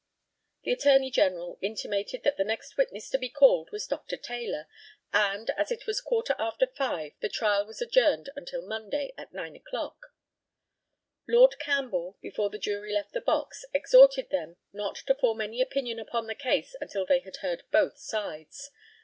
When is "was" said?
3.71-3.85, 5.85-5.99, 7.67-7.83